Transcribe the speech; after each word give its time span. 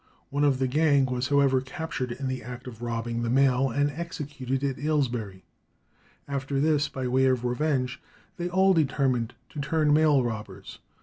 One 0.31 0.43
of 0.43 0.57
the 0.57 0.65
gang 0.65 1.05
was, 1.05 1.27
however, 1.27 1.61
captured 1.61 2.11
in 2.11 2.27
the 2.27 2.41
act 2.41 2.65
of 2.65 2.81
robbing 2.81 3.21
the 3.21 3.29
mail 3.29 3.69
and 3.69 3.91
executed 3.91 4.63
at 4.63 4.79
Aylesbury. 4.83 5.43
After 6.27 6.59
this, 6.59 6.89
by 6.89 7.07
way 7.07 7.25
of 7.25 7.45
revenge, 7.45 8.01
they 8.37 8.49
all 8.49 8.73
determined 8.73 9.35
to 9.49 9.59
turn 9.61 9.93
mail 9.93 10.23
robbers. 10.23 10.79